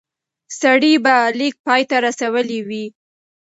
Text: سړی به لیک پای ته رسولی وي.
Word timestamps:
سړی 0.59 0.93
به 1.03 1.15
لیک 1.39 1.55
پای 1.65 1.81
ته 1.89 1.97
رسولی 2.05 2.59
وي. 2.67 2.85